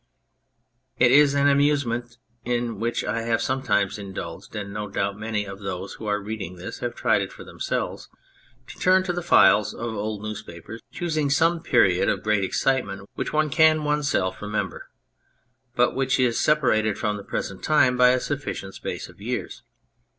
It 0.97 1.11
is 1.11 1.35
an 1.35 1.47
amusement 1.47 2.17
in 2.43 2.79
which 2.79 3.03
I 3.05 3.21
have 3.21 3.39
sometimes 3.39 3.99
indulged, 3.99 4.55
and 4.55 4.73
no 4.73 4.89
doubt 4.89 5.15
many 5.19 5.45
of 5.45 5.59
those 5.59 5.93
who 5.93 6.07
are 6.07 6.19
reading 6.19 6.55
this 6.55 6.79
have 6.79 6.95
tried 6.95 7.21
it 7.21 7.31
for 7.31 7.43
themselves, 7.43 8.09
to 8.65 8.79
turn 8.79 9.03
to 9.03 9.13
the 9.13 9.21
files 9.21 9.75
of 9.75 9.93
old 9.93 10.23
newspapers, 10.23 10.81
choosing 10.91 11.29
some 11.29 11.61
period 11.61 12.09
of 12.09 12.23
great 12.23 12.43
excitement 12.43 13.07
which 13.13 13.31
one 13.31 13.51
can 13.51 13.83
oneself 13.83 14.41
remember, 14.41 14.89
but 15.75 15.93
which 15.93 16.19
is 16.19 16.39
separated 16.39 16.97
from 16.97 17.17
the 17.17 17.23
present 17.23 17.61
time 17.63 17.95
by 17.95 18.09
a 18.09 18.19
sufficient 18.19 18.73
space 18.73 19.07
of 19.07 19.21
years. 19.21 19.61